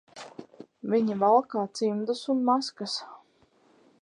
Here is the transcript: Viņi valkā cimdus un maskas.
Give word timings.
Viņi 0.93 1.17
valkā 1.25 1.67
cimdus 1.81 2.25
un 2.35 2.43
maskas. 2.51 3.01